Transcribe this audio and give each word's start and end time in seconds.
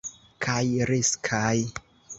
Kaj 0.45 0.63
riskaj. 0.93 1.55